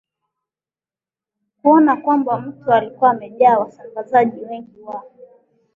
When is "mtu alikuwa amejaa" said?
2.39-3.57